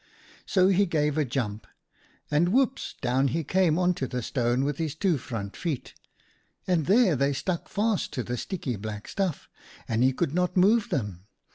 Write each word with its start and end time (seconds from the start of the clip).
So 0.47 0.69
he 0.69 0.87
gave 0.87 1.15
a 1.15 1.23
jump, 1.25 1.67
and— 2.31 2.47
woops!— 2.51 2.95
down 3.03 3.27
he 3.27 3.43
came 3.43 3.77
on 3.77 3.93
to 3.93 4.07
the 4.07 4.23
stone 4.23 4.63
with 4.63 4.79
his 4.79 4.95
two 4.95 5.19
front 5.19 5.55
feet, 5.55 5.93
and 6.65 6.87
there 6.87 7.15
they 7.15 7.33
stuck 7.33 7.69
fast 7.69 8.11
to 8.13 8.23
the 8.23 8.35
sticky 8.35 8.77
black 8.77 9.07
stuff, 9.07 9.47
and 9.87 10.03
he 10.03 10.11
could 10.11 10.33
not 10.33 10.57
move 10.57 10.89
them. 10.89 11.27